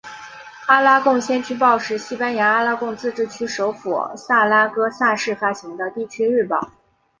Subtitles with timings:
[0.65, 6.71] 阿拉贡先驱报是西班牙阿拉贡自治区首府萨拉戈萨市发行的地区日报。